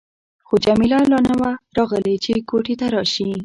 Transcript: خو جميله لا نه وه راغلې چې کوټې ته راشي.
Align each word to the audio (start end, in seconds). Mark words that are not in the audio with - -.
خو 0.47 0.55
جميله 0.65 0.99
لا 1.11 1.19
نه 1.27 1.33
وه 1.39 1.51
راغلې 1.77 2.15
چې 2.23 2.31
کوټې 2.49 2.75
ته 2.79 2.85
راشي. 2.93 3.29